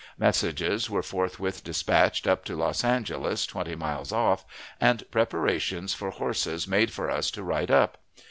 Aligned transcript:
Messages 0.17 0.89
were 0.89 1.03
forthwith 1.03 1.63
dispatched 1.63 2.25
up 2.25 2.43
to 2.45 2.55
Los 2.55 2.83
Angeles, 2.83 3.45
twenty 3.45 3.75
miles 3.75 4.11
off, 4.11 4.43
and 4.79 5.03
preparations 5.11 5.93
for 5.93 6.09
horses 6.09 6.67
made 6.67 6.91
for 6.91 7.11
us 7.11 7.29
to 7.29 7.43
ride 7.43 7.69
up. 7.69 7.99